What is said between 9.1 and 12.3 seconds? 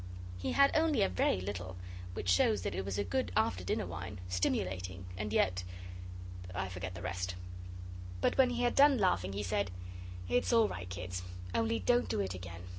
he said, 'It's all right, kids. Only don't do